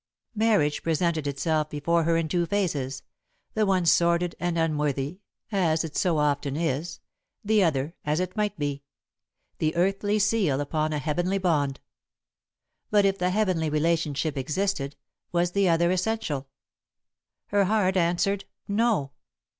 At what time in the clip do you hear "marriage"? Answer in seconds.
0.33-0.81